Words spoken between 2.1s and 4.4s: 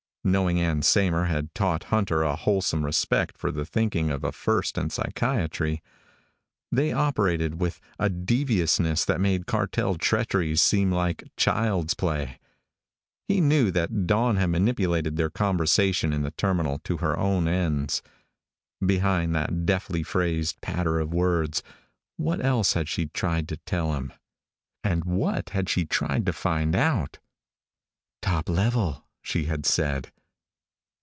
a wholesome respect for the thinking of a